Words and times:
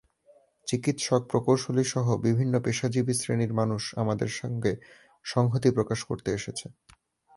চিকিৎসক, 0.67 1.21
প্রকোশলীসহ 1.29 2.05
বিভিন্ন 2.17 2.53
পেশাজীবী 2.59 3.13
শ্রেনীর 3.13 3.53
মানুষ 3.53 3.83
আমাদের 3.95 4.29
সঙ্গে 4.31 4.71
সংহতি 5.25 5.69
প্রকাশ 5.71 5.99
করতে 6.03 6.29
এসেছে। 6.31 6.65